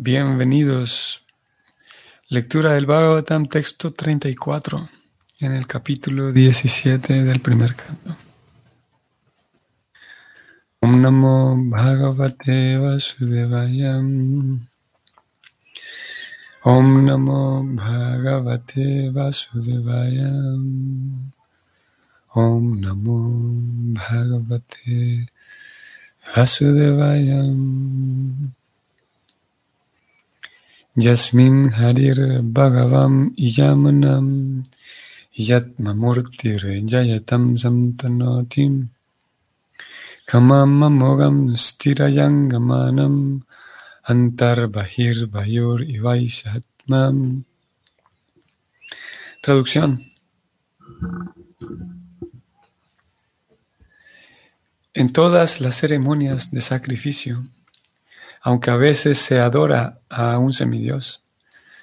[0.00, 1.22] Bienvenidos.
[2.28, 4.88] Lectura del Bhagavatam, texto 34,
[5.40, 8.16] en el capítulo 17 del primer canto.
[10.78, 13.96] Om Namo Bhagavate Vasudevaya.
[16.62, 20.30] Om Namo Bhagavate Vasudevaya.
[22.34, 23.50] Om Namo
[23.98, 25.26] Bhagavate
[26.36, 27.42] Vasudevaya.
[30.98, 34.64] Yasmin Harir Bhagavam Yamanam
[35.38, 36.58] Yatmamurtir
[36.88, 38.88] Jayatam Samtanotim
[40.26, 43.42] Kamamamogam Stirayangamanam
[44.08, 47.44] Antar Bahir Bayur Ivaishatmam
[49.40, 50.00] Traducción.
[54.94, 57.44] En todas las ceremonias de sacrificio
[58.48, 61.22] aunque a veces se adora a un semidios.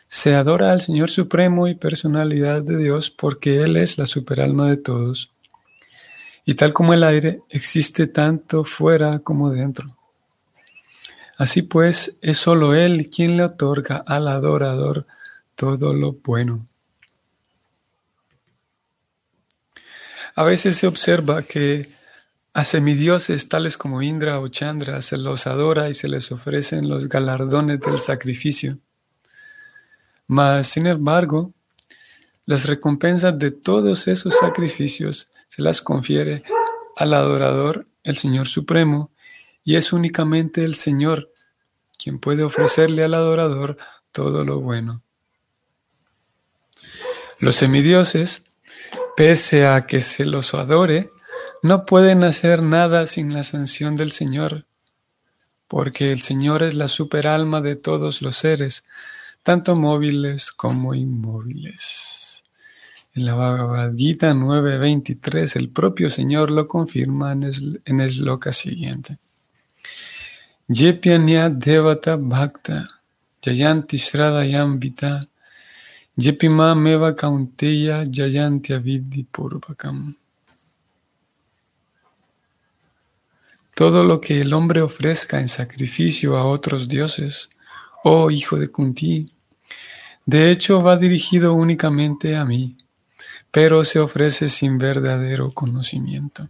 [0.07, 4.77] Se adora al Señor Supremo y personalidad de Dios porque Él es la superalma de
[4.77, 5.29] todos.
[6.43, 9.95] Y tal como el aire, existe tanto fuera como dentro.
[11.37, 15.05] Así pues, es sólo Él quien le otorga al adorador
[15.53, 16.65] todo lo bueno.
[20.33, 21.91] A veces se observa que
[22.55, 27.09] a semidioses tales como Indra o Chandra se los adora y se les ofrecen los
[27.09, 28.79] galardones del sacrificio.
[30.25, 31.53] Mas, sin embargo,
[32.45, 36.43] las recompensas de todos esos sacrificios se las confiere
[36.95, 39.11] al adorador, el Señor Supremo,
[39.65, 41.33] y es únicamente el Señor
[42.01, 43.75] quien puede ofrecerle al adorador
[44.13, 45.03] todo lo bueno.
[47.39, 48.45] Los semidioses,
[49.17, 51.09] pese a que se los adore,
[51.65, 54.65] no pueden hacer nada sin la sanción del Señor,
[55.67, 58.85] porque el Señor es la superalma de todos los seres,
[59.41, 62.43] tanto móviles como inmóviles.
[63.15, 69.17] En la Bhagavad Gita 9:23 el propio Señor lo confirma en el esloka siguiente.
[70.67, 72.87] Yepyanya Devata Bhakta
[73.41, 75.27] Jayanti Shradayam Vita
[76.15, 80.15] Yepima Meva Kaunteya Jayanti Avidhi Purvakam.
[83.75, 87.49] Todo lo que el hombre ofrezca en sacrificio a otros dioses,
[88.05, 89.29] oh hijo de Kunti,
[90.25, 92.77] de hecho va dirigido únicamente a mí,
[93.51, 96.47] pero se ofrece sin verdadero conocimiento.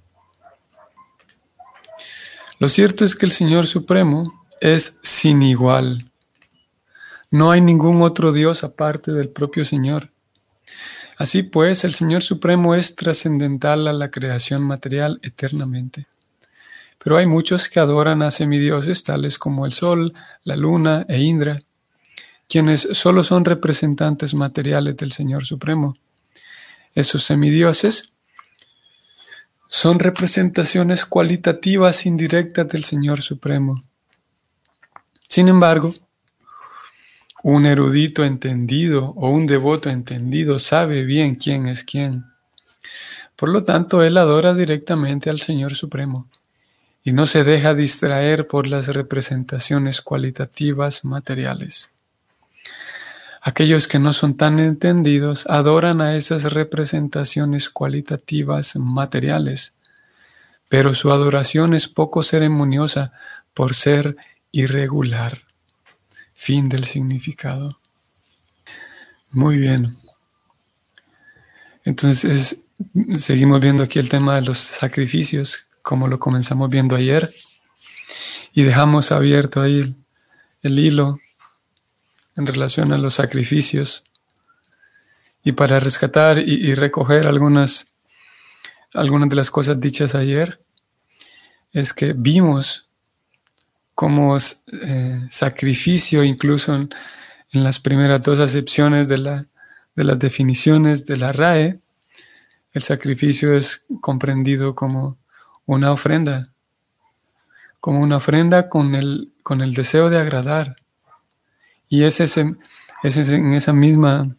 [2.60, 6.12] Lo cierto es que el Señor Supremo es sin igual.
[7.32, 10.12] No hay ningún otro Dios aparte del propio Señor.
[11.18, 16.06] Así pues, el Señor Supremo es trascendental a la creación material eternamente.
[17.06, 20.12] Pero hay muchos que adoran a semidioses tales como el Sol,
[20.44, 21.62] la Luna e Indra,
[22.50, 25.96] quienes solo son representantes materiales del Señor Supremo.
[26.96, 28.12] Esos semidioses
[29.68, 33.84] son representaciones cualitativas indirectas del Señor Supremo.
[35.30, 35.94] Sin embargo,
[37.44, 42.26] un erudito entendido o un devoto entendido sabe bien quién es quién.
[43.36, 46.28] Por lo tanto, él adora directamente al Señor Supremo
[47.08, 51.92] y no se deja distraer por las representaciones cualitativas materiales.
[53.42, 59.76] Aquellos que no son tan entendidos adoran a esas representaciones cualitativas materiales,
[60.68, 63.14] pero su adoración es poco ceremoniosa
[63.54, 64.18] por ser
[64.52, 65.44] irregular.
[66.34, 67.78] Fin del significado.
[69.30, 69.96] Muy bien.
[71.84, 72.64] Entonces,
[73.16, 77.32] seguimos viendo aquí el tema de los sacrificios como lo comenzamos viendo ayer,
[78.54, 79.94] y dejamos abierto ahí
[80.64, 81.20] el, hilo
[82.36, 84.04] en relación a los sacrificios.
[85.44, 87.92] Y para rescatar y, recoger algunas,
[88.96, 90.60] algunas de las cosas dichas ayer,
[91.72, 92.90] es que vimos
[93.94, 96.90] como eh, sacrificio, incluso en,
[97.52, 99.46] las primeras dos acepciones de, la,
[99.96, 101.80] de las definiciones de la RAE,
[102.74, 105.18] el sacrificio es comprendido como
[105.66, 106.44] una ofrenda,
[107.80, 110.76] como una ofrenda con el, con el deseo de agradar.
[111.88, 112.56] Y es, ese,
[113.04, 114.36] es en esa misma,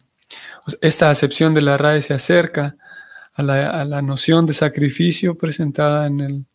[0.81, 2.75] esta acepción de la RAE se acerca
[3.33, 6.45] a la, a la, noción de sacrificio presentada en el,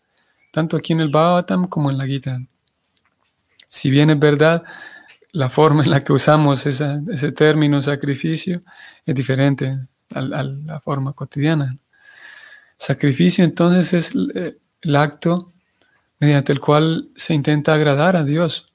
[0.51, 2.41] tanto aquí en el Bhavatam como en la Gita.
[3.67, 4.63] Si bien es verdad,
[5.33, 8.61] la forma en la que usamos ese término sacrificio
[9.07, 9.79] es diferente
[10.15, 11.79] a, a la forma cotidiana.
[12.77, 15.53] Sacrificio entonces es eh, el acto
[16.19, 18.73] mediante el cual se intenta agradar a Dios.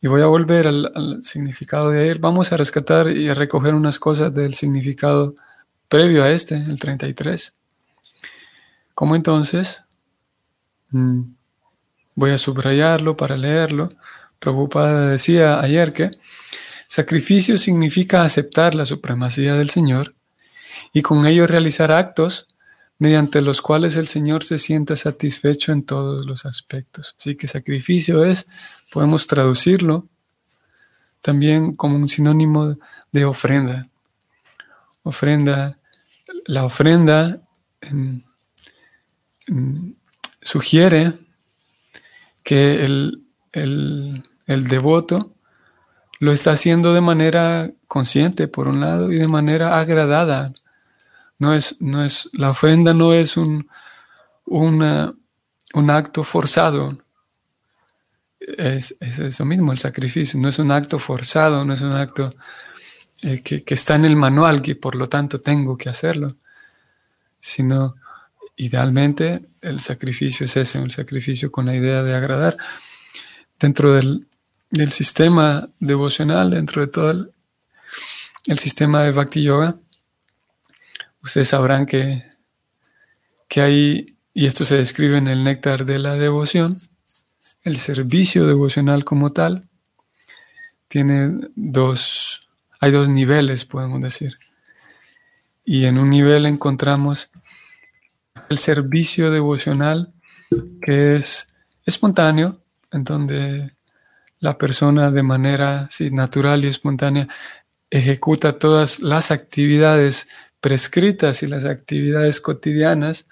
[0.00, 2.18] Y voy a volver al, significado de ayer.
[2.18, 5.34] Vamos a rescatar y a recoger unas cosas del significado
[5.88, 7.56] previo a este, el 33.
[8.94, 9.82] ¿Cómo entonces?
[10.90, 11.22] Mm,
[12.14, 13.92] voy a subrayarlo para leerlo.
[14.38, 16.10] Prabhupada decía ayer que
[16.88, 20.14] sacrificio significa aceptar la supremacía del Señor
[20.92, 22.53] y con ello realizar actos
[22.98, 27.16] mediante los cuales el Señor se sienta satisfecho en todos los aspectos.
[27.18, 28.48] Así que sacrificio es,
[28.92, 30.08] podemos traducirlo
[31.20, 32.76] también como un sinónimo
[33.10, 33.88] de ofrenda.
[35.02, 35.78] Ofrenda,
[36.46, 37.40] la ofrenda
[40.40, 41.12] sugiere
[42.42, 45.32] que el, el devoto
[46.20, 50.52] lo está haciendo de manera consciente, por un lado, y de manera agradada
[51.38, 53.68] no es, no es, la ofrenda no es un,
[54.46, 56.98] un acto forzado.
[58.40, 60.38] Es, eso mismo, el sacrificio.
[60.40, 62.34] No es un acto forzado, no es un acto
[63.22, 66.36] eh, que, que, está en el manual, que por lo tanto tengo que hacerlo.
[67.40, 67.96] Sino,
[68.56, 72.56] idealmente, el sacrificio es ese, un sacrificio con la idea de agradar.
[73.58, 74.26] Dentro del,
[74.70, 77.32] del sistema devocional, dentro de todo el,
[78.46, 79.76] el sistema de Bhakti Yoga,
[81.24, 82.22] Ustedes sabrán que,
[83.48, 86.78] que hay, y esto se describe en el néctar de la devoción,
[87.62, 89.66] el servicio devocional como tal,
[90.86, 92.46] tiene dos,
[92.78, 94.36] hay dos niveles, podemos decir.
[95.64, 97.30] Y en un nivel encontramos
[98.50, 100.12] el servicio devocional
[100.82, 101.54] que es
[101.86, 102.60] espontáneo,
[102.92, 103.74] en donde
[104.40, 107.28] la persona de manera natural y espontánea
[107.88, 110.28] ejecuta todas las actividades
[110.64, 113.28] prescritas y las actividades cotidianas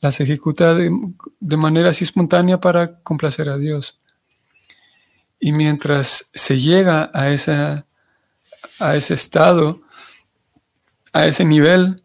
[0.00, 4.00] las ejecuta de, manera así espontánea para complacer a Dios.
[5.38, 7.84] Y mientras se llega a, esa,
[8.80, 9.82] a ese estado,
[11.12, 12.02] a ese nivel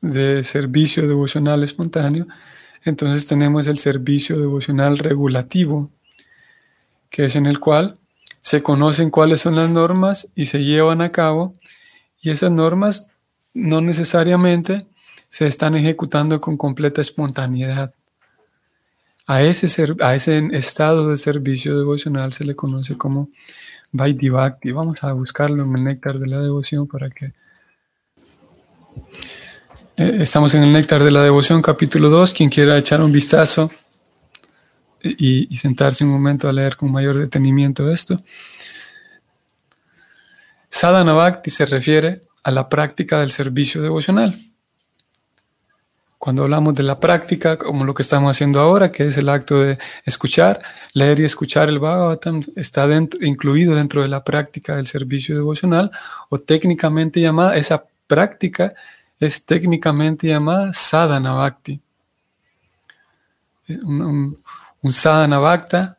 [0.00, 2.26] de servicio devocional espontáneo,
[2.84, 5.90] entonces tenemos el servicio devocional regulativo,
[7.10, 7.92] que es en el cual
[8.40, 11.52] se conocen cuáles son las normas y se llevan a cabo,
[12.22, 13.11] y esas normas
[13.54, 14.86] no necesariamente
[15.28, 17.94] se están ejecutando con completa espontaneidad.
[19.26, 23.28] A ese, a ese estado de servicio devocional se le conoce como
[23.92, 24.72] Vaidivakti.
[24.72, 27.32] Vamos a buscarlo en el néctar de la devoción para que...
[29.96, 32.32] Eh, estamos en el néctar de la devoción, capítulo 2.
[32.32, 33.70] Quien quiera echar un vistazo
[35.02, 38.20] y, y sentarse un momento a leer con mayor detenimiento esto.
[40.68, 44.34] Sadhana Bhakti se refiere a la práctica del servicio devocional.
[46.18, 49.60] Cuando hablamos de la práctica, como lo que estamos haciendo ahora, que es el acto
[49.60, 50.62] de escuchar,
[50.92, 52.86] leer y escuchar el Bhagavatam, está
[53.20, 55.90] incluido dentro de la práctica del servicio devocional,
[56.28, 58.72] o técnicamente llamada, esa práctica
[59.18, 61.80] es técnicamente llamada sadhana bhakti.
[63.84, 64.36] Un,
[64.80, 65.96] un, sadhana bhakta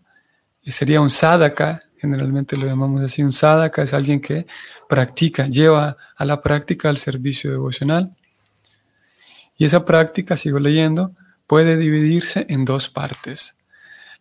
[0.65, 4.45] sería un sadhaka generalmente lo llamamos así, un sadhaka es alguien que
[4.89, 8.13] practica, lleva a la práctica el servicio devocional.
[9.57, 11.13] Y esa práctica, sigo leyendo,
[11.47, 13.55] puede dividirse en dos partes.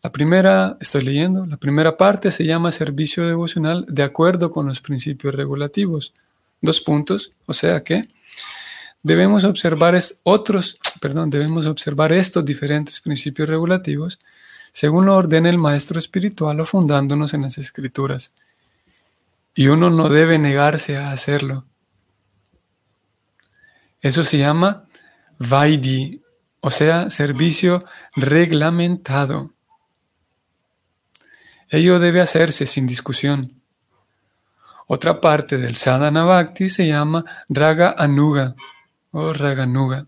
[0.00, 4.80] La primera, estoy leyendo, la primera parte se llama servicio devocional de acuerdo con los
[4.80, 6.14] principios regulativos.
[6.60, 8.06] Dos puntos, o sea que
[9.02, 14.20] debemos observar otros, perdón, debemos observar estos diferentes principios regulativos
[14.72, 18.34] según lo ordena el maestro espiritual o fundándonos en las escrituras.
[19.54, 21.64] Y uno no debe negarse a hacerlo.
[24.00, 24.84] Eso se llama
[25.38, 26.22] Vaidi,
[26.60, 27.84] o sea, servicio
[28.16, 29.52] reglamentado.
[31.68, 33.62] Ello debe hacerse sin discusión.
[34.86, 38.54] Otra parte del sadhana bhakti se llama raga anuga
[39.10, 40.06] o raganuga.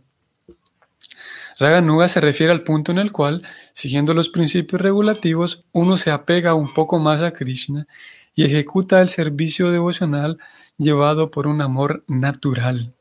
[1.58, 6.54] Raganuga se refiere al punto en el cual, siguiendo los principios regulativos, uno se apega
[6.54, 7.86] un poco más a Krishna
[8.34, 10.38] y ejecuta el servicio devocional
[10.78, 12.92] llevado por un amor natural.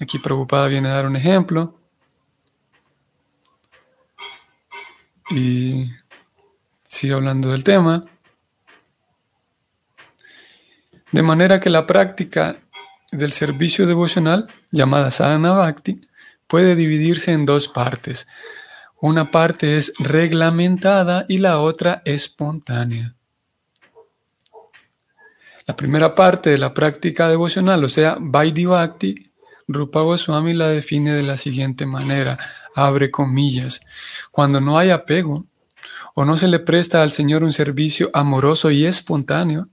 [0.00, 1.74] Aquí Prabhupada viene a dar un ejemplo.
[5.30, 5.90] Y
[6.84, 8.04] sigue hablando del tema.
[11.10, 12.56] De manera que la práctica
[13.10, 16.00] del servicio devocional, llamada sadhana bhakti,
[16.46, 18.26] puede dividirse en dos partes.
[19.00, 23.14] Una parte es reglamentada y la otra espontánea.
[25.66, 28.66] La primera parte de la práctica devocional, o sea, Vaidhi
[29.68, 32.38] Rupa Goswami la define de la siguiente manera,
[32.74, 33.80] abre comillas.
[34.30, 35.44] Cuando no hay apego,
[36.14, 39.68] o no se le presta al Señor un servicio amoroso y espontáneo,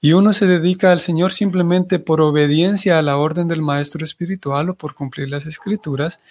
[0.00, 4.70] y uno se dedica al Señor simplemente por obediencia a la orden del Maestro Espiritual
[4.70, 6.22] o por cumplir las Escrituras,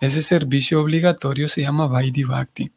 [0.00, 2.72] ese servicio obligatorio se llama Vaidhi Bhakti.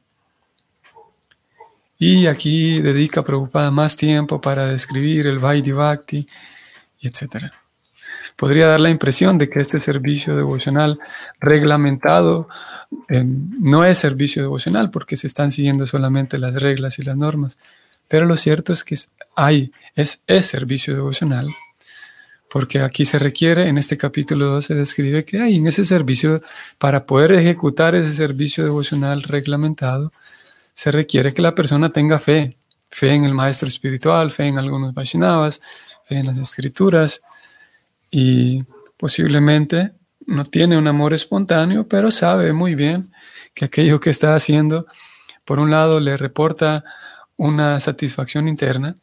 [1.97, 6.27] Y aquí dedica preocupada más tiempo para describir el Vaidhi Bhakti,
[6.99, 7.45] etc.
[8.35, 10.99] Podría dar la impresión de que este servicio devocional
[11.39, 12.49] reglamentado
[13.07, 17.57] eh, no es servicio devocional porque se están siguiendo solamente las reglas y las normas.
[18.13, 18.95] Pero lo cierto es que
[19.35, 21.49] hay, es, es servicio devocional
[22.47, 26.39] porque aquí se requiere, en este capítulo 2 se describe que hay en ese servicio,
[26.77, 30.13] para poder ejecutar ese servicio devocional reglamentado,
[30.75, 32.55] se requiere que la persona tenga fe,
[32.91, 35.59] fe en el maestro espiritual, fe en algunos Vaishnavas,
[36.07, 37.23] fe en las escrituras
[38.11, 38.61] y
[38.95, 39.89] posiblemente
[40.27, 43.11] no tiene un amor espontáneo, pero sabe muy bien
[43.55, 44.85] que aquello que está haciendo,
[45.45, 46.85] por un lado, le reporta
[47.37, 48.95] una satisfacción interna,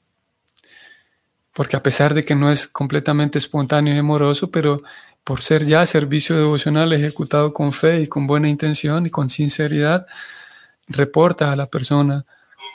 [1.52, 4.82] porque a pesar de que no es completamente espontáneo y amoroso, pero
[5.25, 10.06] por ser ya servicio devocional ejecutado con fe y con buena intención y con sinceridad,
[10.88, 12.25] reporta a la persona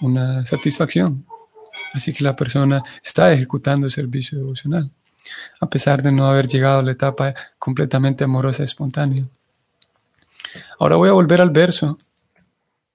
[0.01, 1.25] una satisfacción.
[1.93, 4.89] Así que la persona está ejecutando el servicio devocional,
[5.59, 9.23] a pesar de no haber llegado a la etapa completamente amorosa y espontánea.
[10.79, 11.97] Ahora voy a volver al verso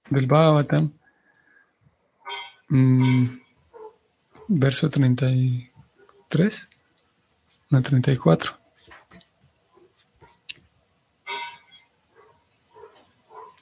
[0.09, 0.91] del Bhagavatam,
[2.71, 3.25] mm,
[4.47, 6.69] verso 33,
[7.69, 8.57] no 34.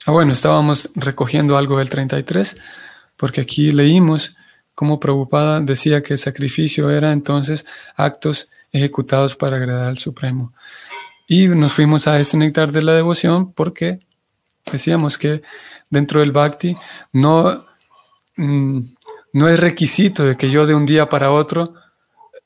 [0.05, 2.57] Ah, bueno, estábamos recogiendo algo del 33,
[3.17, 4.35] porque aquí leímos
[4.73, 10.53] cómo Prabhupada decía que el sacrificio era entonces actos ejecutados para agradar al Supremo.
[11.27, 13.99] Y nos fuimos a este néctar de la devoción porque
[14.71, 15.43] decíamos que
[15.89, 16.75] dentro del bhakti
[17.13, 17.63] no,
[18.35, 18.79] mm,
[19.33, 21.73] no es requisito de que yo de un día para otro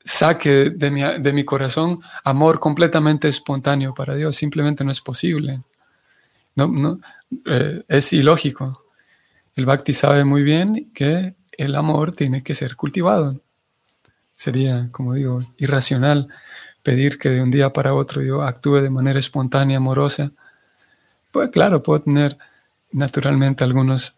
[0.04, 4.36] saque de mi, de mi corazón amor completamente espontáneo para Dios.
[4.36, 5.62] Simplemente no es posible.
[6.54, 7.00] No, no,
[7.46, 8.84] eh, es ilógico.
[9.56, 13.40] El Bhakti sabe muy bien que el amor tiene que ser cultivado.
[14.34, 16.28] Sería, como digo, irracional
[16.82, 20.32] pedir que de un día para otro yo actúe de manera espontánea, amorosa.
[21.32, 22.36] Pues claro, puedo tener
[22.92, 24.16] naturalmente algunos,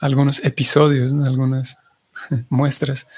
[0.00, 1.78] algunos episodios, algunas
[2.48, 3.08] muestras.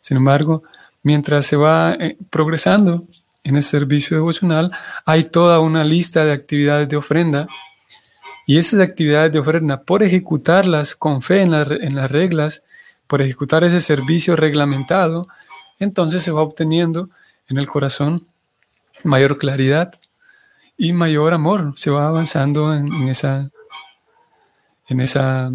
[0.00, 0.62] Sin embargo,
[1.02, 3.04] mientras se va eh, progresando
[3.44, 4.72] en el servicio devocional,
[5.04, 7.46] hay toda una lista de actividades de ofrenda
[8.46, 12.64] y esas actividades de ofrenda, por ejecutarlas con fe en, las reglas,
[13.08, 15.26] por ejecutar ese servicio reglamentado,
[15.80, 17.10] entonces se va obteniendo
[17.48, 18.24] en el corazón
[19.02, 19.92] mayor claridad
[20.78, 21.72] y mayor amor.
[21.76, 23.50] Se va avanzando en, esa,
[24.86, 25.50] en, esa,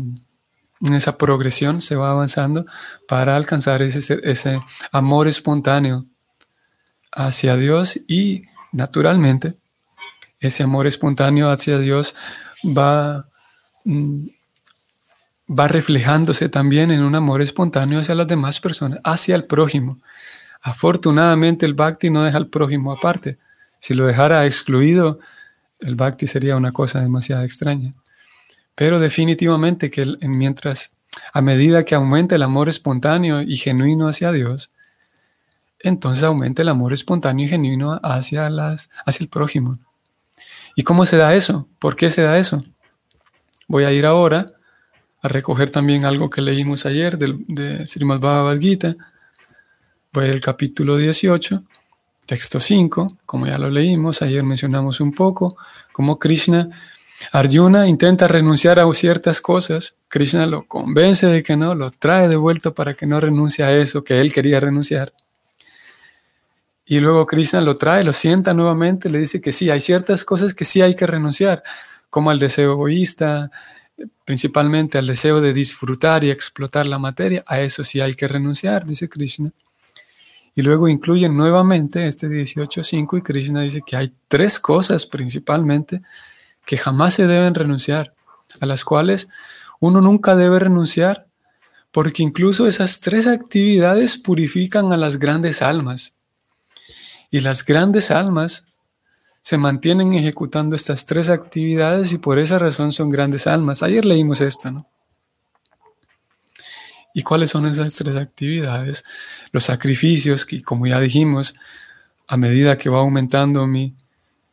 [0.82, 2.66] en esa progresión, se va avanzando
[3.08, 4.62] para alcanzar ese, ese
[4.92, 6.06] amor espontáneo
[7.12, 9.56] hacia Dios y naturalmente
[10.40, 12.16] ese amor espontáneo hacia Dios
[12.66, 13.28] va,
[13.86, 14.26] mm,
[15.48, 20.00] va reflejándose también en un amor espontáneo hacia las demás personas, hacia el prójimo.
[20.62, 23.38] Afortunadamente el bhakti no deja al prójimo aparte.
[23.80, 25.20] Si lo dejara excluido,
[25.80, 27.94] el bhakti sería una cosa demasiado extraña.
[28.76, 30.98] Pero definitivamente que mientras,
[31.34, 34.72] a medida que aumenta el amor espontáneo y genuino hacia Dios,
[35.80, 39.80] entonces aumenta el amor espontáneo y genuino hacia, las, hacia el prójimo.
[40.76, 41.68] ¿Y cómo se da eso?
[41.80, 42.64] ¿Por qué se da eso?
[43.68, 44.46] Voy a ir ahora
[45.22, 48.96] a recoger también algo que leímos ayer de Srimad Bhagavad Gita.
[50.14, 51.64] Voy al capítulo 18,
[52.26, 55.58] texto 5, como ya lo leímos, ayer mencionamos un poco,
[55.92, 56.70] cómo Krishna,
[57.32, 62.36] Arjuna intenta renunciar a ciertas cosas, Krishna lo convence de que no, lo trae de
[62.36, 65.14] vuelta para que no renuncie a eso que él quería renunciar.
[66.86, 70.54] Y luego Krishna lo trae, lo sienta nuevamente, le dice que sí, hay ciertas cosas
[70.54, 71.64] que sí hay que renunciar,
[72.10, 73.52] como al deseo egoísta,
[74.26, 78.86] principalmente al deseo de disfrutar y explotar la materia, a eso sí hay que renunciar,
[78.86, 79.52] dice Krishna.
[80.54, 86.02] Y luego incluye nuevamente este 18.5 y Krishna dice que hay tres cosas principalmente
[86.66, 88.14] que jamás se deben renunciar,
[88.60, 89.28] a las cuales
[89.80, 91.28] uno nunca debe renunciar,
[91.92, 96.18] porque incluso esas tres actividades purifican a las grandes almas.
[97.30, 98.78] Y las grandes almas
[99.42, 103.84] se mantienen ejecutando estas tres actividades y por esa razón son grandes almas.
[103.84, 104.88] Ayer leímos esto, ¿no?
[107.14, 109.04] ¿Y cuáles son esas tres actividades?
[109.52, 111.56] Los sacrificios, que como ya dijimos,
[112.28, 113.96] a medida que va aumentando mi,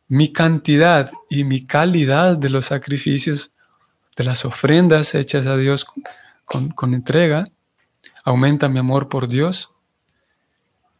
[0.09, 3.53] mi cantidad y mi calidad de los sacrificios,
[4.17, 5.85] de las ofrendas hechas a Dios
[6.43, 7.47] con, con entrega,
[8.25, 9.71] aumenta mi amor por Dios,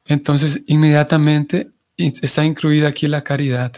[0.05, 3.73] entonces inmediatamente está incluida aquí la caridad.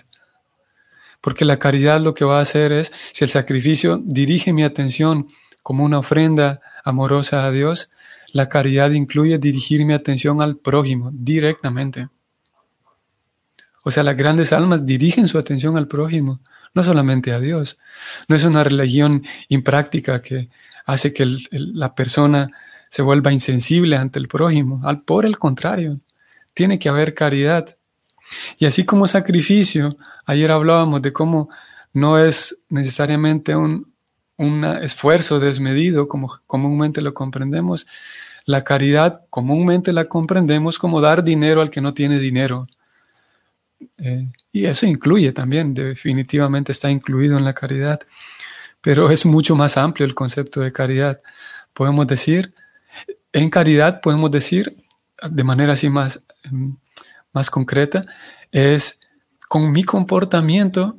[1.22, 5.28] Porque la caridad lo que va a hacer es, si el sacrificio dirige mi atención
[5.64, 7.92] como una ofrenda amorosa a Dios,
[8.34, 12.10] la caridad incluye dirigir mi atención al prójimo directamente.
[13.84, 16.40] O sea, las grandes almas dirigen su atención al prójimo,
[16.74, 17.78] no solamente a Dios.
[18.28, 20.50] No es una religión impráctica que
[20.86, 22.50] hace que la persona
[22.90, 24.82] se vuelva insensible ante el prójimo.
[24.84, 26.00] Al, por el contrario,
[26.54, 27.78] tiene que haber caridad.
[28.60, 29.96] Y así como sacrificio,
[30.26, 31.50] ayer hablábamos de cómo
[31.94, 33.92] no es necesariamente un,
[34.38, 37.88] un esfuerzo desmedido, como comúnmente lo comprendemos.
[38.46, 42.68] La caridad comúnmente la comprendemos como dar dinero al que no tiene dinero.
[43.98, 48.00] Eh, y eso incluye también, definitivamente está incluido en la caridad,
[48.82, 51.22] pero es mucho más amplio el concepto de caridad.
[51.74, 52.54] Podemos decir,
[53.34, 54.76] en caridad podemos decir,
[55.30, 56.24] de manera así más,
[57.34, 58.02] más concreta,
[58.52, 59.00] es
[59.48, 60.98] con mi comportamiento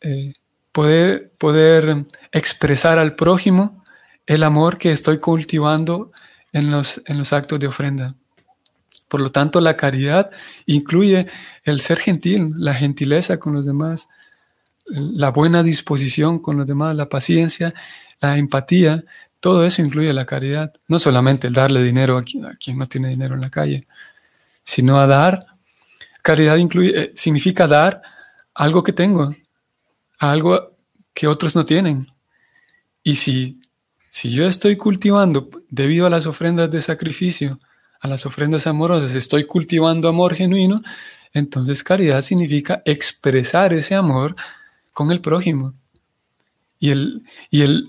[0.00, 0.32] eh,
[0.72, 3.84] poder, poder expresar al prójimo
[4.26, 6.10] el amor que estoy cultivando
[6.52, 8.14] en los, en los actos de ofrenda.
[9.08, 10.30] Por lo tanto, la caridad
[10.66, 11.26] incluye
[11.62, 14.08] el ser gentil, la gentileza con los demás,
[14.86, 17.74] la buena disposición con los demás, la paciencia,
[18.20, 19.04] la empatía,
[19.40, 20.72] todo eso incluye la caridad.
[20.88, 23.86] No solamente el darle dinero a quien, a quien no tiene dinero en la calle,
[24.62, 25.46] sino a dar.
[26.22, 28.00] Caridad incluye, eh, significa dar
[28.54, 29.34] algo que tengo,
[30.18, 30.76] algo
[31.12, 32.10] que otros no tienen.
[33.02, 33.60] Y si,
[34.08, 37.58] si yo estoy cultivando, debido a las ofrendas de sacrificio,
[38.04, 40.82] a las ofrendas amorosas, estoy cultivando amor genuino,
[41.32, 44.36] entonces caridad significa expresar ese amor
[44.92, 45.72] con el prójimo.
[46.78, 47.88] Y el, y el,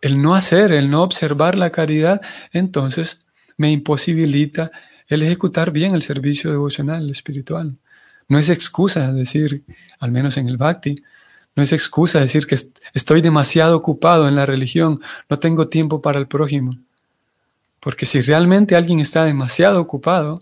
[0.00, 3.26] el no hacer, el no observar la caridad, entonces
[3.58, 4.70] me imposibilita
[5.06, 7.76] el ejecutar bien el servicio devocional, espiritual.
[8.28, 9.64] No es excusa decir,
[10.00, 10.94] al menos en el bhakti,
[11.54, 12.56] no es excusa decir que
[12.94, 16.74] estoy demasiado ocupado en la religión, no tengo tiempo para el prójimo.
[17.82, 20.38] Porque si realmente alguien está demasiado ocupado,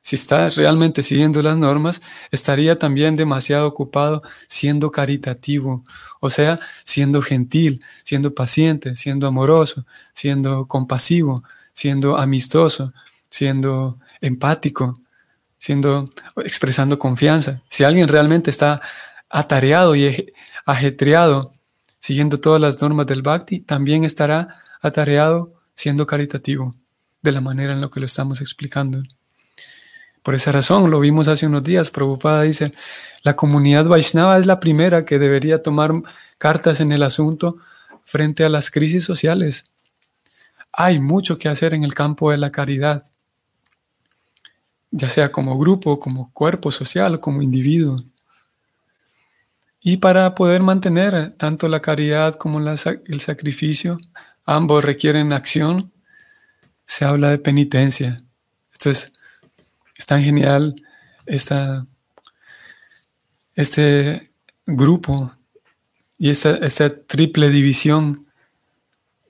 [0.00, 5.84] si está realmente siguiendo las normas, estaría también demasiado ocupado siendo caritativo,
[6.18, 12.94] o sea, siendo gentil, siendo paciente, siendo amoroso, siendo compasivo, siendo amistoso,
[13.28, 14.98] siendo empático,
[15.58, 17.60] siendo expresando confianza.
[17.68, 18.80] Si alguien realmente está
[19.28, 20.32] atareado y
[20.64, 21.52] ajetreado
[21.98, 26.74] siguiendo todas las normas del Bhakti, también estará atareado siendo caritativo,
[27.22, 29.00] de la manera en la que lo estamos explicando.
[30.24, 32.72] Por esa razón, lo vimos hace unos días, Prabhupada dice,
[33.22, 35.92] la comunidad Vaishnava es la primera que debería tomar
[36.36, 37.58] cartas en el asunto
[38.02, 39.70] frente a las crisis sociales.
[40.72, 43.04] Hay mucho que hacer en el campo de la caridad,
[44.90, 48.02] ya sea como grupo, como cuerpo social, como individuo.
[49.80, 54.00] Y para poder mantener tanto la caridad como el sacrificio,
[54.48, 55.92] ambos requieren acción,
[56.86, 58.16] se habla de penitencia.
[58.72, 59.12] Esto es,
[60.06, 60.74] tan genial,
[61.26, 61.86] esta,
[63.54, 64.32] este
[64.64, 65.30] grupo
[66.16, 68.26] y esta, esta triple división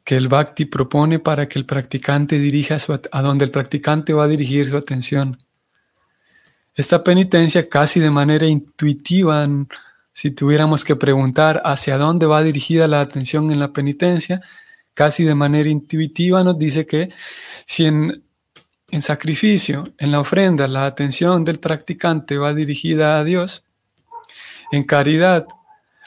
[0.04, 4.24] que el Bhakti propone para que el practicante dirija su, a donde el practicante va
[4.24, 5.37] a dirigir su atención.
[6.76, 9.48] Esta penitencia casi de manera intuitiva
[10.12, 14.40] si tuviéramos que preguntar hacia dónde va dirigida la atención en la penitencia,
[14.98, 17.08] casi de manera intuitiva nos dice que
[17.64, 18.20] si en,
[19.00, 23.62] sacrificio, en la ofrenda, la atención del practicante va dirigida a Dios,
[24.72, 25.46] en caridad,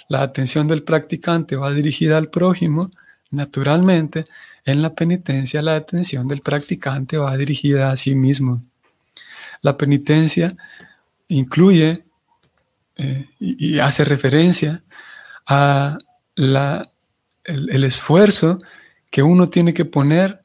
[0.09, 2.91] la atención del practicante va dirigida al prójimo,
[3.29, 4.25] naturalmente,
[4.65, 8.61] en la penitencia, la atención del practicante va dirigida a sí mismo.
[9.61, 10.53] La penitencia
[11.29, 12.03] incluye
[12.97, 14.83] eh, y, hace referencia
[15.47, 15.97] a
[16.35, 16.81] la,
[17.45, 18.59] el, esfuerzo
[19.11, 20.39] que uno tiene que poner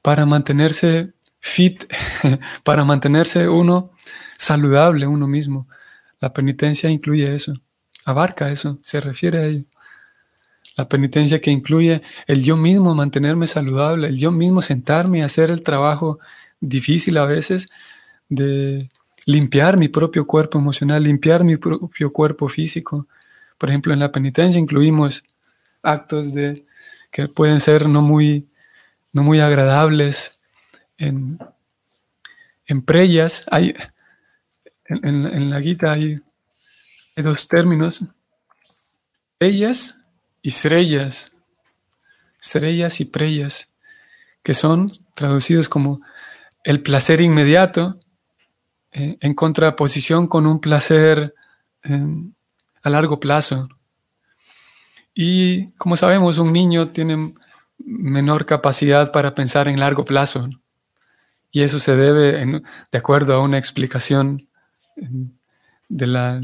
[0.00, 1.84] para mantenerse fit,
[2.64, 3.90] para mantenerse uno
[4.36, 5.66] saludable uno mismo.
[6.20, 7.52] La penitencia incluye eso,
[8.04, 9.64] abarca eso, se refiere a ello.
[10.76, 15.50] La penitencia que incluye el yo mismo mantenerme saludable, el yo mismo sentarme y hacer
[15.50, 16.18] el trabajo
[16.60, 17.70] difícil a veces
[18.28, 18.88] de
[19.24, 23.08] limpiar mi propio cuerpo emocional, limpiar mi propio cuerpo físico.
[23.58, 25.24] Por ejemplo, en la penitencia incluimos
[25.82, 26.65] actos de,
[27.10, 28.48] que pueden ser no muy,
[29.12, 30.40] no muy agradables.
[30.98, 31.38] En,
[32.66, 33.74] en preyas, hay,
[34.88, 36.20] en, la guita hay,
[37.16, 38.04] dos términos,
[39.40, 39.98] ellas
[40.42, 41.32] y estrellas,
[42.40, 43.72] estrellas y preyas.
[44.42, 46.00] que son traducidos como
[46.62, 47.98] el placer inmediato
[48.92, 51.34] eh, en contraposición con un placer
[51.82, 52.32] em,
[52.82, 53.68] a largo plazo.
[55.18, 57.32] Y como sabemos, un niño tiene
[57.78, 60.50] menor capacidad para pensar en largo plazo.
[61.50, 64.46] Y eso se debe, de acuerdo a una explicación
[65.88, 66.42] de la,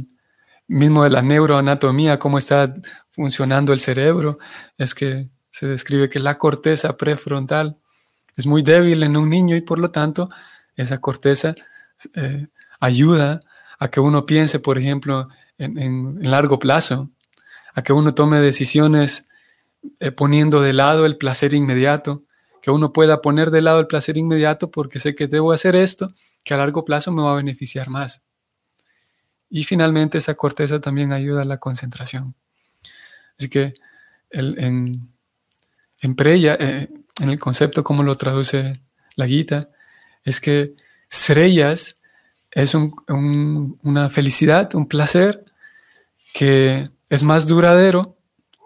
[0.69, 2.73] mismo de la neuroanatomía, cómo está
[3.11, 4.39] funcionando el cerebro,
[4.79, 7.77] es que se describe que la corteza prefrontal
[8.37, 10.31] es muy débil en un niño y por lo tanto
[10.77, 11.55] esa corteza
[12.15, 12.47] eh,
[12.81, 13.41] ayuda
[13.79, 17.11] a que uno piense, por ejemplo, en, largo plazo,
[17.75, 19.29] a que uno tome decisiones
[20.01, 22.23] eh, poniendo de lado el placer inmediato,
[22.61, 26.13] que uno pueda poner de lado el placer inmediato porque sé que debo hacer esto,
[26.45, 28.25] que a largo plazo me va a beneficiar más.
[29.51, 32.35] Y finalmente esa corteza también ayuda a la concentración.
[33.39, 33.75] Así que
[34.31, 35.09] en,
[36.01, 36.89] en Preya, eh,
[37.21, 38.81] en el concepto como lo traduce
[39.17, 39.71] la Gita,
[40.25, 40.75] es que
[41.09, 42.03] Sreyas
[42.51, 45.45] es una felicidad, un placer
[46.35, 48.17] que es más duradero,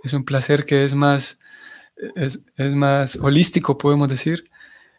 [0.04, 1.40] es un placer que es más,
[2.14, 4.48] es, más holístico, podemos decir,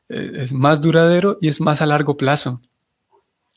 [0.10, 2.62] eh, es más duradero y es más a largo plazo.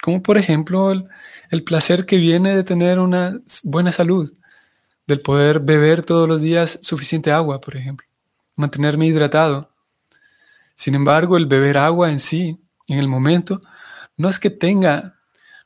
[0.00, 1.08] Como por ejemplo el,
[1.50, 4.32] el placer que viene de tener una buena salud,
[5.08, 8.06] del poder beber todos los días suficiente agua, por ejemplo,
[8.56, 9.74] mantenerme hidratado.
[10.76, 13.60] Sin embargo, el beber agua en sí, en el momento,
[14.16, 15.16] no es que tenga,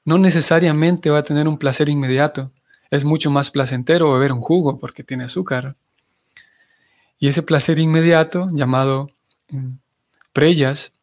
[0.02, 2.52] no necesariamente va a tener un placer inmediato.
[2.94, 5.74] Es mucho más placentero beber un jugo porque tiene azúcar.
[7.18, 9.10] Y ese placer inmediato, llamado
[9.50, 9.78] mm,
[10.32, 10.94] preyas,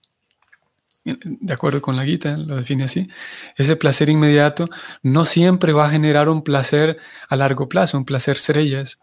[1.04, 3.10] de acuerdo con la guita, lo define así,
[3.58, 4.70] ese placer inmediato
[5.04, 9.00] no siempre va a generar un placer a largo plazo, un placer estrellas.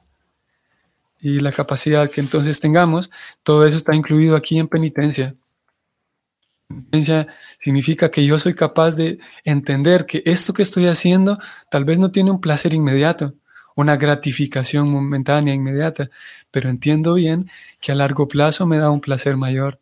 [1.20, 3.10] Y la capacidad que entonces tengamos,
[3.42, 5.34] todo eso está incluido aquí en penitencia.
[6.68, 7.26] Penitencia
[7.68, 11.38] significa que yo soy capaz de entender que esto que estoy haciendo
[11.70, 13.34] tal vez no tiene un placer inmediato,
[13.74, 16.08] una gratificación momentánea inmediata,
[16.50, 17.50] pero entiendo bien
[17.82, 19.78] que a largo plazo me da un placer mayor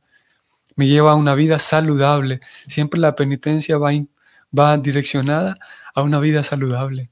[0.74, 2.40] me lleva a una vida saludable.
[2.66, 3.92] Siempre la penitencia va,
[4.56, 5.54] va direccionada
[5.94, 7.10] a una vida saludable.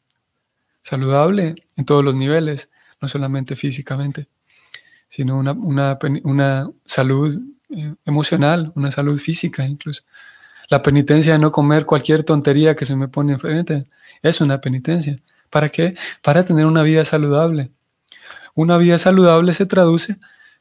[0.81, 2.69] Saludable en todos los niveles,
[3.01, 4.27] no solamente físicamente,
[5.09, 10.03] sino una, una, salud eh, emocional, una salud física incluso.
[10.69, 13.85] La penitencia de no comer cualquier tontería que se me pone enfrente
[14.23, 15.19] es una penitencia.
[15.51, 15.95] ¿Para qué?
[16.23, 17.71] Para tener una vida saludable.
[18.55, 20.17] Una vida saludable se traduce,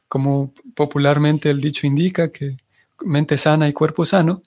[0.08, 2.56] como popularmente el dicho indica, que
[3.04, 4.42] mente sana y cuerpo sano,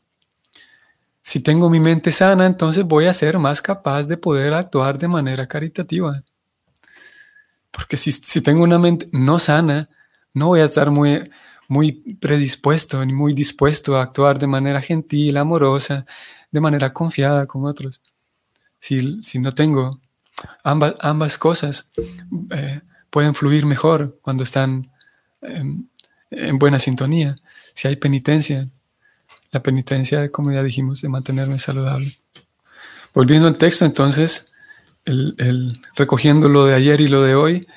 [1.27, 5.09] si tengo mi mente sana, entonces voy a ser más capaz de poder actuar de
[5.09, 6.23] manera caritativa.
[7.69, 9.89] Porque si, tengo una mente no sana,
[10.33, 11.29] no voy a estar muy,
[11.67, 16.05] muy predispuesto ni muy dispuesto a actuar de manera gentil, amorosa,
[16.51, 18.01] de manera confiada con otros.
[18.77, 19.99] Si, no tengo
[20.63, 21.91] ambas, ambas cosas,
[22.51, 24.89] eh, pueden fluir mejor cuando están
[25.41, 27.35] en buena sintonía
[27.77, 28.67] si hay penitencia,
[29.51, 32.11] la penitencia, como ya dijimos, de mantenerme saludable.
[33.13, 34.51] Volviendo al texto, entonces,
[35.05, 37.67] el, recogiendo lo de ayer y lo de hoy,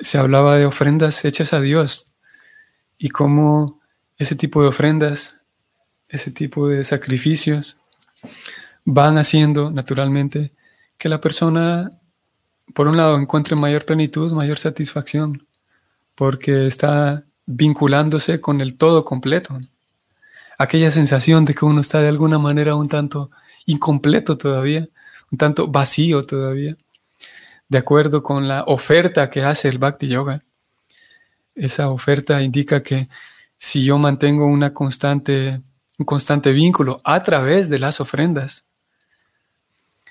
[0.00, 2.11] se hablaba de ofrendas hechas a Dios
[3.02, 3.80] y cómo
[4.16, 5.40] ese tipo de ofrendas,
[6.08, 7.76] ese tipo de sacrificios,
[8.84, 10.52] van haciendo naturalmente
[10.98, 11.90] que la persona,
[12.76, 15.48] por un lado, encuentre mayor plenitud, mayor satisfacción,
[16.14, 19.58] porque está vinculándose con el todo completo.
[20.56, 23.32] Aquella sensación de que uno está de alguna manera un tanto
[23.66, 24.88] incompleto todavía,
[25.32, 26.76] un tanto vacío todavía,
[27.68, 30.44] de acuerdo con la oferta que hace el Bhakti Yoga.
[31.54, 33.08] Esa oferta indica que
[33.58, 35.60] si yo mantengo una constante,
[35.98, 38.72] un constante vínculo a través de las ofrendas,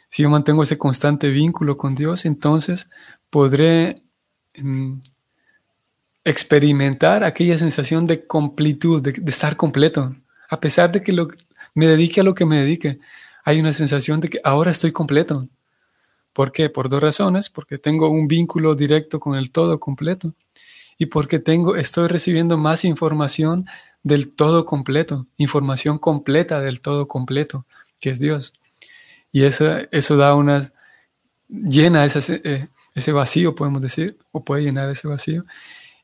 [0.08, 2.90] si yo mantengo ese constante vínculo con Dios, entonces
[3.30, 3.96] podré
[4.62, 5.00] mm,
[6.24, 10.16] experimentar aquella sensación de completud, de, estar completo.
[10.50, 11.30] A pesar de que lo,
[11.74, 13.00] me dedique a lo que me dedique,
[13.44, 15.48] hay una sensación de que ahora estoy completo.
[16.34, 16.70] ¿Por qué?
[16.70, 17.50] Por dos razones.
[17.50, 20.34] Porque tengo un vínculo directo con el todo completo
[21.02, 23.66] y porque tengo, estoy recibiendo más información
[24.04, 27.66] del todo completo, información completa del todo completo,
[28.00, 28.54] que es Dios.
[29.32, 30.72] Y eso, eso da una,
[31.50, 35.44] llena ese, eh, ese vacío, podemos decir, o puede llenar ese vacío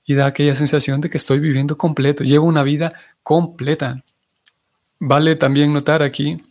[0.03, 4.01] y da aquella sensación de que estoy viviendo completo, llevo una vida completa.
[4.97, 6.43] Vale también notar aquí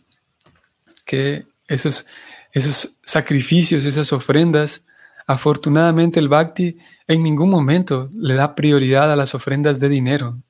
[1.03, 2.07] que esos,
[2.53, 4.86] esos sacrificios, esas ofrendas,
[5.27, 10.41] afortunadamente el bhakti en ningún momento le da prioridad a las ofrendas de dinero.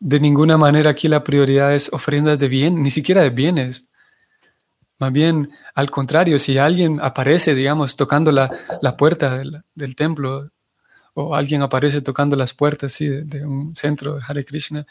[0.00, 3.88] de ninguna manera aquí la prioridad es ofrendas de bien, ni siquiera de bienes.
[4.98, 8.50] Más bien, al contrario, si alguien aparece, digamos, tocando la,
[8.98, 10.50] puerta del, templo,
[11.14, 14.86] o alguien aparece tocando las puertas de, un centro de Hare Krishna,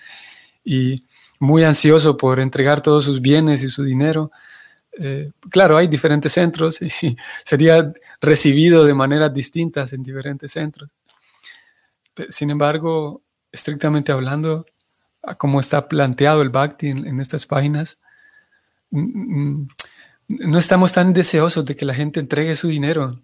[0.64, 1.02] y
[1.40, 4.32] muy ansioso por entregar todos sus bienes y su dinero,
[5.02, 6.92] eh, claro, hay diferentes centros y
[7.46, 10.90] sería recibido de maneras distintas en diferentes centros.
[12.28, 14.66] Sin embargo, estrictamente hablando,
[15.38, 18.02] como está planteado el Bhakti en, estas páginas,
[18.92, 23.22] no estamos tan deseosos de que la gente entregue su dinero.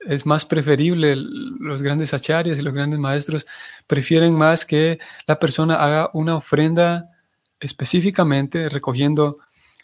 [0.00, 3.46] Es más preferible, los grandes acharyas y los grandes maestros
[3.86, 7.10] prefieren más que la persona haga una ofrenda
[7.60, 9.38] específicamente recogiendo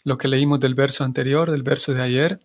[0.07, 2.39] lo que leímos del verso anterior, del verso de ayer,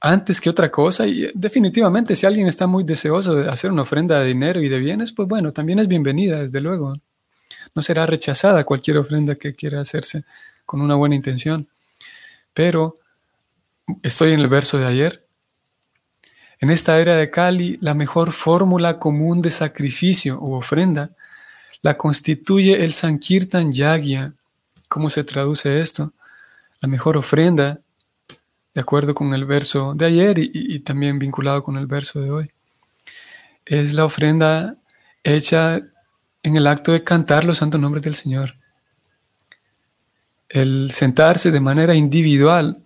[0.00, 1.06] antes que otra cosa.
[1.06, 4.80] Y definitivamente, si alguien está muy deseoso de hacer una ofrenda de dinero y de
[4.80, 6.96] bienes, pues bueno, también es bienvenida, desde luego.
[7.76, 10.24] No será rechazada cualquier ofrenda que quiera hacerse
[10.66, 11.68] con una buena intención.
[12.52, 12.96] Pero
[14.02, 15.24] estoy en el verso de ayer.
[16.58, 21.12] En esta era de Cali, la mejor fórmula común de sacrificio u ofrenda
[21.82, 24.34] la constituye el Sankirtan Yagya.
[24.88, 26.12] ¿Cómo se traduce esto?
[26.82, 27.80] La mejor ofrenda
[28.74, 32.50] de acuerdo con el verso de ayer y, también vinculado con el verso de hoy.
[33.64, 34.76] Es la ofrenda
[35.22, 35.80] hecha
[36.42, 38.54] en el acto de cantar los santos nombres del Señor.
[40.48, 42.82] El sentarse de manera individual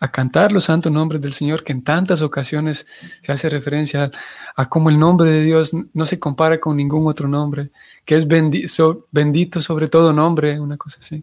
[0.00, 2.86] a cantar los santos nombres del Señor, que en tantas ocasiones
[3.20, 4.10] se hace referencia
[4.56, 7.68] a, cómo el nombre de Dios no se compara con ningún otro nombre,
[8.06, 11.22] que es bendito sobre todo nombre, una cosa así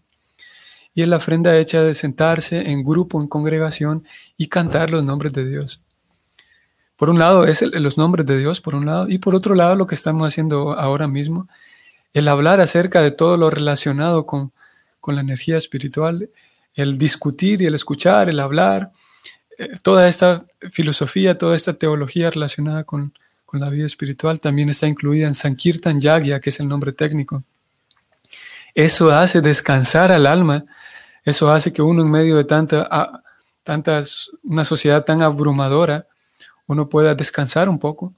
[0.96, 4.06] y es la ofrenda hecha de sentarse en grupo, en congregación
[4.38, 5.82] y cantar los nombres de Dios.
[6.96, 9.76] Por un lado es los nombres de Dios, por un lado, y por otro lado
[9.76, 11.48] lo que estamos haciendo ahora mismo,
[12.14, 14.52] el hablar acerca de todo lo relacionado con,
[15.06, 16.30] la energía espiritual,
[16.76, 18.92] el discutir y el escuchar, el hablar,
[19.58, 23.14] eh, toda esta filosofía, toda esta teología relacionada con,
[23.46, 27.44] con la vida espiritual también está incluida en Sankirtan Yagya, que es el nombre técnico.
[28.74, 30.64] Eso hace descansar al alma
[31.24, 33.24] eso hace que uno en medio de tanta,
[33.64, 36.08] tantas, una sociedad tan abrumadora,
[36.68, 38.14] uno pueda descansar un poco.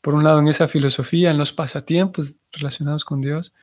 [0.00, 3.54] Por un lado, en esa filosofía, en los pasatiempos relacionados con Dios,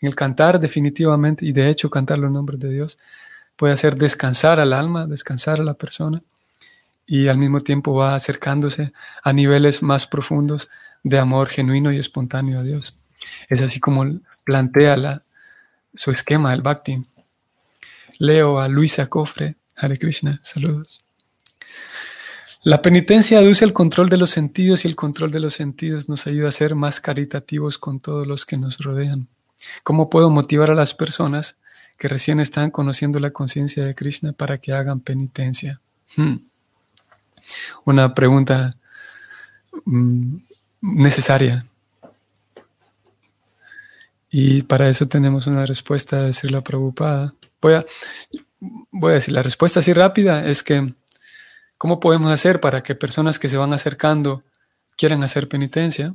[0.00, 2.98] en el cantar definitivamente, y de hecho cantar los nombres de Dios,
[3.56, 6.22] puede hacer descansar al alma, descansar a la persona,
[7.06, 10.70] y al mismo tiempo va acercándose a niveles más profundos
[11.02, 13.04] de amor genuino y espontáneo a Dios.
[13.48, 15.22] Es así como plantea la,
[15.92, 17.02] su esquema, el Bhakti.
[18.18, 19.56] Leo a Luisa Cofre.
[19.76, 21.04] Hare Krishna, saludos.
[22.62, 26.26] La penitencia aduce el control de los sentidos y el control de los sentidos nos
[26.26, 29.28] ayuda a ser más caritativos con todos los que nos rodean.
[29.82, 31.58] ¿Cómo puedo motivar a las personas
[31.98, 35.80] que recién están conociendo la conciencia de Krishna para que hagan penitencia?
[36.16, 36.36] Hmm.
[37.84, 38.74] Una pregunta
[39.84, 40.36] mm,
[40.80, 41.66] necesaria.
[44.30, 47.34] Y para eso tenemos una respuesta de Srila Prabhupada.
[47.64, 47.72] Voy
[49.10, 50.92] a, decir, la respuesta así rápida es que,
[51.78, 54.42] ¿cómo podemos hacer para que personas que se van acercando
[54.98, 56.14] quieran hacer penitencia?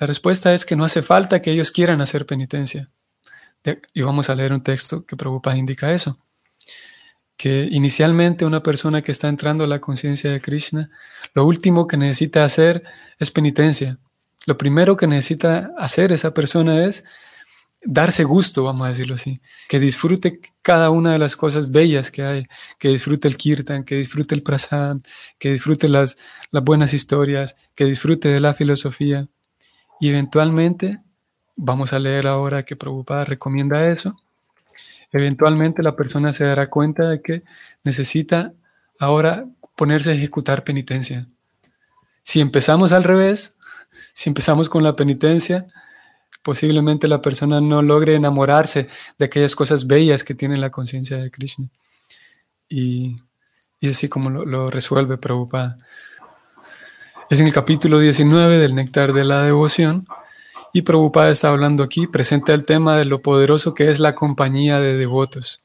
[0.00, 2.90] La respuesta es que no hace falta que ellos quieran hacer penitencia.
[3.94, 6.18] y vamos a leer un texto que Prabhupada indica eso.
[7.36, 10.90] Que inicialmente una persona que está entrando a la conciencia de Krishna,
[11.32, 12.82] lo último que necesita hacer
[13.20, 13.98] es penitencia.
[14.46, 17.04] Lo primero que necesita hacer esa persona es
[17.82, 22.22] darse gusto, vamos a decirlo así, que disfrute cada una de las cosas bellas que
[22.22, 22.46] hay,
[22.78, 24.98] que disfrute el kirtan, que disfrute el prasad,
[25.38, 26.18] que disfrute las,
[26.50, 29.28] las buenas historias, que disfrute de la filosofía.
[29.98, 31.00] Y eventualmente,
[31.56, 34.16] vamos a leer ahora que Prabhupada recomienda eso,
[35.12, 37.42] eventualmente la persona se dará cuenta de que
[37.82, 38.52] necesita
[38.98, 41.26] ahora ponerse a ejecutar penitencia.
[42.22, 43.58] Si empezamos al revés,
[44.12, 45.66] si empezamos con la penitencia,
[46.42, 51.30] posiblemente la persona no logre enamorarse de aquellas cosas bellas que tiene la conciencia de
[51.30, 51.68] Krishna.
[52.68, 53.16] Y,
[53.80, 55.78] y así como lo, resuelve Prabhupada.
[57.30, 60.06] Es en el capítulo 19 del Néctar de la Devoción.
[60.72, 64.80] Y Prabhupada está hablando aquí, presenta el tema de lo poderoso que es la compañía
[64.80, 65.62] de devotos.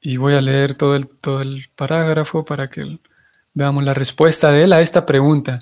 [0.00, 2.98] Y voy a leer todo el, todo el parágrafo para que
[3.54, 5.58] veamos la respuesta de él a esta pregunta.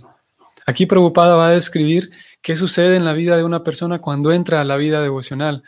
[0.64, 4.60] Aquí Prabhupada va a describir qué sucede en la vida de una persona cuando entra
[4.60, 5.62] a la vida devocional.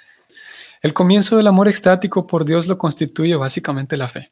[0.81, 4.31] El comienzo del amor extático por Dios lo constituye básicamente la fe.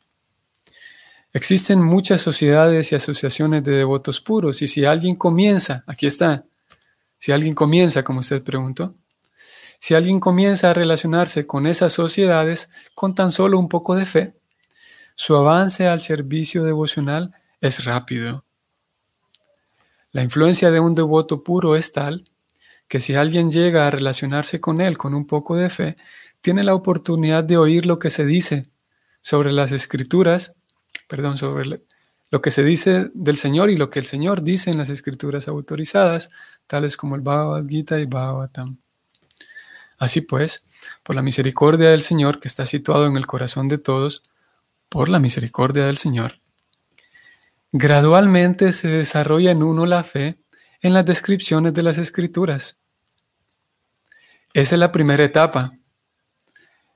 [1.32, 6.46] Existen muchas sociedades y asociaciones de devotos puros y si alguien comienza, aquí está,
[7.18, 8.94] Si alguien comienza, como usted preguntó,
[9.78, 14.34] si alguien comienza a relacionarse con esas sociedades con tan solo un poco de fe,
[15.14, 18.45] su avance al servicio devocional es rápido.
[20.16, 22.24] La influencia de un devoto puro es tal
[22.88, 25.96] que si alguien llega a relacionarse con él con un poco de fe,
[26.40, 28.70] tiene la oportunidad de oír lo que se dice
[29.20, 30.54] sobre las escrituras,
[31.06, 31.82] perdón, sobre
[32.30, 35.48] lo que se dice del Señor y lo que el Señor dice en las escrituras
[35.48, 36.30] autorizadas,
[36.66, 38.78] tales como el Bhagavad Gita y Bhagavatam.
[39.98, 40.64] Así pues,
[41.02, 44.22] por la misericordia del Señor que está situado en el corazón de todos,
[44.88, 46.38] por la misericordia del Señor,
[47.72, 50.38] gradualmente se desarrolla en uno la fe
[50.80, 52.80] en las descripciones de las escrituras.
[54.54, 55.72] Esa es la primera etapa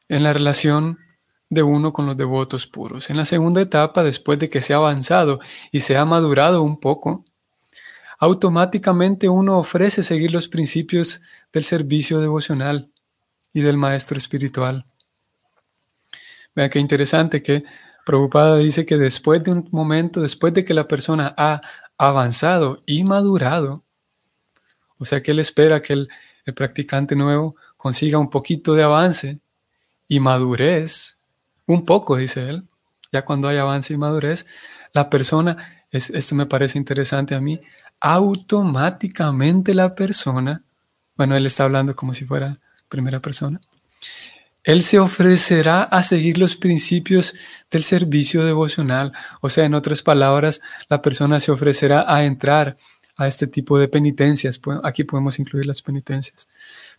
[0.09, 0.99] en la relación
[1.49, 3.11] de uno con los devotos puros.
[3.11, 5.41] En la segunda etapa, después de que se ha avanzado
[5.73, 7.25] y se ha madurado un poco,
[8.19, 12.91] automáticamente uno ofrece seguir los principios del servicio devocional
[13.53, 14.85] y del maestro espiritual.
[16.55, 17.65] Vea qué interesante que
[18.05, 21.61] Prabhupada dice que después de un momento, después de que la persona ha
[21.99, 23.85] avanzado y madurado,
[24.99, 26.09] o sea que él espera que el,
[26.57, 29.39] practicante nuevo consiga un poquito de avance
[30.09, 31.21] y madurez,
[31.65, 32.65] un poco, dice él,
[33.13, 34.47] ya cuando hay avance y madurez,
[34.93, 37.61] la persona, es, esto me parece interesante a mí,
[38.01, 40.65] automáticamente la persona,
[41.17, 42.59] bueno, él está hablando como si fuera
[42.89, 43.61] primera persona,
[44.63, 47.35] él se ofrecerá a seguir los principios
[47.71, 49.13] del servicio devocional.
[49.41, 52.77] O sea, en otras palabras, la persona se ofrecerá a entrar
[53.17, 54.61] a este tipo de penitencias.
[54.83, 56.49] Aquí podemos incluir las penitencias.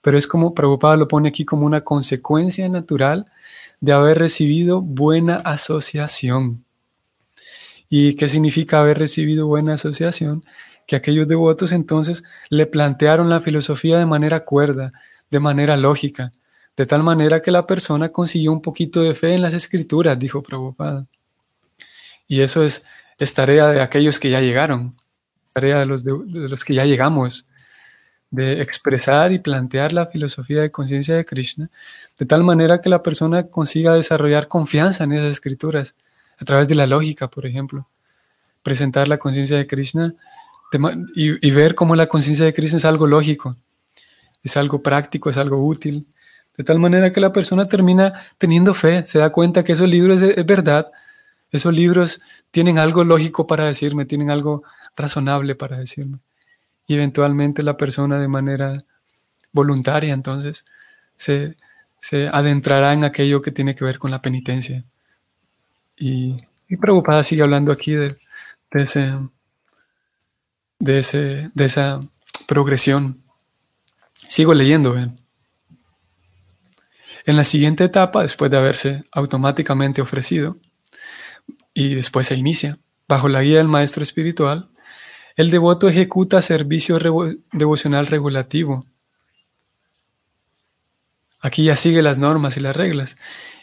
[0.02, 3.28] Pero es como Prabhupada lo pone aquí como una consecuencia natural
[3.80, 6.66] de haber recibido buena asociación.
[7.90, 10.44] ¿Y qué significa haber recibido buena asociación?
[10.88, 14.92] Que aquellos devotos entonces le plantearon la filosofía de manera cuerda,
[15.30, 16.32] de manera lógica
[16.82, 20.42] de tal manera que la persona consiguió un poquito de fe en las escrituras, dijo
[20.42, 21.06] Prabhupada.
[22.28, 22.84] Y eso es,
[23.36, 24.96] tarea de aquellos que ya llegaron,
[25.54, 27.48] tarea de los, de los que ya llegamos,
[28.32, 31.70] de expresar y plantear la filosofía de conciencia de Krishna,
[32.18, 35.96] de tal manera que la persona consiga desarrollar confianza en esas escrituras,
[36.40, 37.88] a través de la lógica, por ejemplo.
[38.64, 40.16] Presentar la conciencia de Krishna
[41.14, 43.56] y ver cómo la conciencia de Krishna es algo lógico,
[44.42, 46.08] es algo práctico, es algo útil,
[46.58, 50.22] de tal manera que la persona termina teniendo fe, se da cuenta que esos libros
[50.22, 50.92] es, verdad,
[51.52, 54.64] esos libros tienen algo lógico para decirme, tienen algo
[54.96, 56.20] razonable para decirme.
[56.88, 58.78] Y eventualmente la persona de manera
[59.54, 60.66] voluntaria entonces
[61.16, 61.56] se,
[62.32, 64.84] adentrará en aquello que tiene que ver con la penitencia.
[65.98, 66.36] Y,
[66.68, 68.18] y preocupada sigue hablando aquí de,
[68.72, 69.14] ese,
[70.80, 72.02] de, ese, de esa
[72.48, 73.22] progresión.
[74.14, 75.21] Sigo leyendo, ¿ven?
[77.26, 80.58] En la siguiente etapa, después de haberse automáticamente ofrecido,
[81.74, 84.70] y después se inicia, bajo la guía del maestro espiritual,
[85.36, 87.00] el devoto ejecuta servicio
[87.52, 88.86] devocional regulativo.
[91.40, 93.18] Aquí ya sigue las normas y las reglas.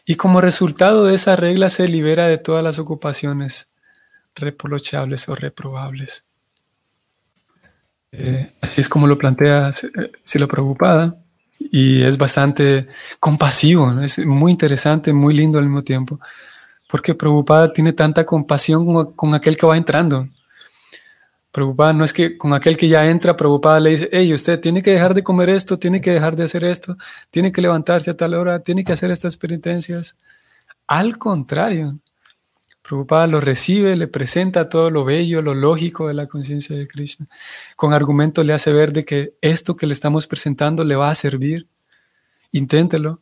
[0.04, 3.72] Y como resultado de esa regla se libera de todas las ocupaciones
[4.34, 6.24] reprochables o reprobables.
[8.10, 11.18] Eh, así es como lo plantea eh, si lo Preocupada
[11.60, 12.88] y es bastante
[13.20, 16.20] compasivo, es muy interesante, muy lindo al mismo tiempo,
[16.88, 20.28] porque Preocupada tiene tanta compasión con, aquel que va entrando.
[21.50, 24.82] Preocupada no es que con aquel que ya entra, Preocupada le dice, hey, usted tiene
[24.82, 26.96] que dejar de comer esto, tiene que dejar de hacer esto,
[27.30, 30.18] tiene que levantarse a tal hora, tiene que hacer estas penitencias.
[30.86, 31.98] Al contrario,
[32.88, 37.26] Prabhupada lo recibe, le presenta todo lo bello, lo lógico de la conciencia de Krishna.
[37.76, 41.14] Con argumentos le hace ver de que esto que le estamos presentando le va a
[41.14, 41.68] servir.
[42.50, 43.20] Inténtelo.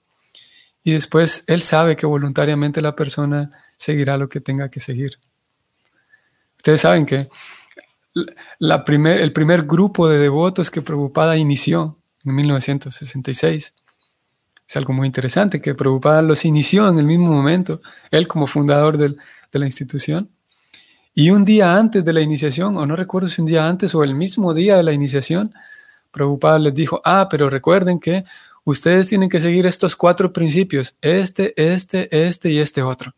[0.84, 5.18] Y después él sabe que voluntariamente la persona seguirá lo que tenga que seguir.
[6.58, 7.26] Ustedes saben que
[8.60, 13.74] la primer, el primer grupo de devotos que Prabhupada inició en 1966
[14.68, 18.96] es algo muy interesante, que Prabhupada los inició en el mismo momento, él como fundador
[18.96, 19.16] de
[19.52, 20.30] la institución.
[21.14, 24.04] Y un día antes de la iniciación, o no recuerdo si un día antes o
[24.04, 25.54] el mismo día de la iniciación,
[26.10, 28.24] Prabhupada les dijo, ah, pero recuerden que
[28.64, 33.14] ustedes tienen que seguir estos cuatro principios, este, este, este y este otro.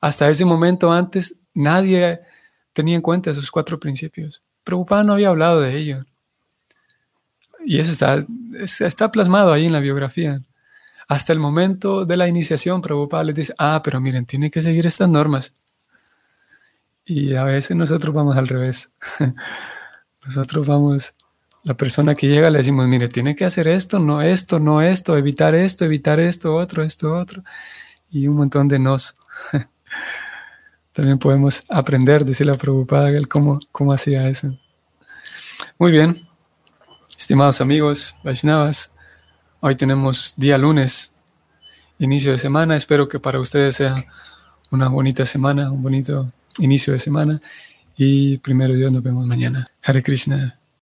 [0.00, 2.20] Hasta ese momento antes nadie
[2.72, 4.42] tenía en cuenta esos cuatro principios.
[4.64, 6.04] Prabhupada no había hablado de ello.
[7.64, 8.24] Y eso está,
[8.84, 10.40] está plasmado ahí en la biografía.
[11.12, 14.86] Hasta el momento de la iniciación, Prabhupada les dice, ah, pero miren, tiene que seguir
[14.86, 15.52] estas normas.
[17.04, 18.94] Y a veces nosotros vamos al revés.
[20.24, 21.14] nosotros vamos
[21.64, 25.18] la persona que llega le decimos, mire, tiene que hacer esto, no esto, no esto,
[25.18, 27.44] evitar esto, evitar esto, otro, esto, otro,
[28.10, 29.18] y un montón de nos.
[30.92, 34.58] También podemos aprender, decir la preocupada, él cómo, cómo hacía eso.
[35.78, 36.16] Muy bien,
[37.18, 38.91] estimados amigos, Vaishnavas,
[39.64, 41.14] hoy tenemos día lunes,
[42.00, 43.94] inicio de semana, espero que para ustedes sea
[44.72, 47.40] una bonita semana, un bonito inicio de semana,
[47.96, 49.64] y primero Dios nos vemos mañana.
[49.80, 50.58] Hare Krishna.